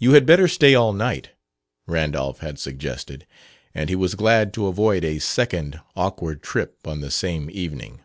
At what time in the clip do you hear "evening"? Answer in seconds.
7.52-8.00